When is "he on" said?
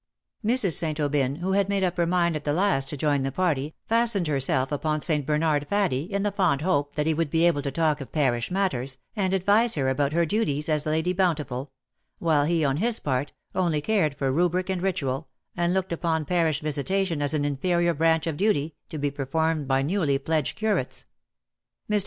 12.45-12.77